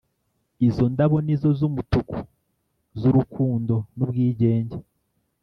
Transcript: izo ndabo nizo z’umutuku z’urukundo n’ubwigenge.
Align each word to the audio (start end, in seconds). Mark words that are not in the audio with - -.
izo 0.67 0.85
ndabo 0.93 1.17
nizo 1.25 1.49
z’umutuku 1.59 2.17
z’urukundo 2.99 3.75
n’ubwigenge. 3.95 4.77